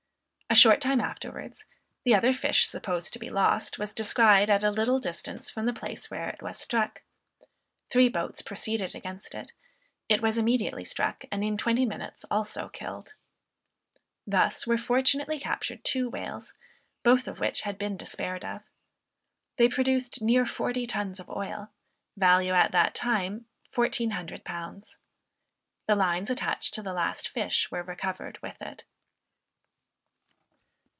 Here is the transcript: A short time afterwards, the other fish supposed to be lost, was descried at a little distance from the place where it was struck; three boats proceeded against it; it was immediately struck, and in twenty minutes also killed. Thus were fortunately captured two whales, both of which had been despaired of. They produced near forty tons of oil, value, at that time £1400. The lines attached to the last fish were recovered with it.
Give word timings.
A 0.49 0.53
short 0.53 0.81
time 0.81 0.99
afterwards, 0.99 1.63
the 2.03 2.13
other 2.13 2.33
fish 2.33 2.67
supposed 2.67 3.13
to 3.13 3.19
be 3.19 3.29
lost, 3.29 3.79
was 3.79 3.93
descried 3.93 4.49
at 4.49 4.65
a 4.65 4.69
little 4.69 4.99
distance 4.99 5.49
from 5.49 5.65
the 5.65 5.71
place 5.71 6.11
where 6.11 6.27
it 6.27 6.41
was 6.41 6.57
struck; 6.59 7.03
three 7.89 8.09
boats 8.09 8.41
proceeded 8.41 8.93
against 8.93 9.33
it; 9.33 9.53
it 10.09 10.21
was 10.21 10.37
immediately 10.37 10.83
struck, 10.83 11.23
and 11.31 11.41
in 11.41 11.55
twenty 11.57 11.85
minutes 11.85 12.25
also 12.29 12.67
killed. 12.67 13.13
Thus 14.27 14.67
were 14.67 14.77
fortunately 14.77 15.39
captured 15.39 15.85
two 15.85 16.09
whales, 16.09 16.53
both 17.01 17.29
of 17.29 17.39
which 17.39 17.61
had 17.61 17.77
been 17.77 17.95
despaired 17.95 18.43
of. 18.43 18.61
They 19.55 19.69
produced 19.69 20.21
near 20.21 20.45
forty 20.45 20.85
tons 20.85 21.21
of 21.21 21.29
oil, 21.29 21.69
value, 22.17 22.51
at 22.51 22.73
that 22.73 22.93
time 22.93 23.45
£1400. 23.73 24.95
The 25.87 25.95
lines 25.95 26.29
attached 26.29 26.73
to 26.73 26.81
the 26.81 26.91
last 26.91 27.29
fish 27.29 27.71
were 27.71 27.83
recovered 27.83 28.37
with 28.43 28.57
it. 28.61 28.83